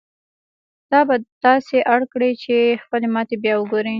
دا 0.91 0.99
به 1.07 1.15
تاسې 1.45 1.77
اړ 1.93 2.01
کړي 2.13 2.31
چې 2.43 2.55
خپلې 2.83 3.07
ماتې 3.13 3.35
بيا 3.43 3.53
وګورئ. 3.57 3.89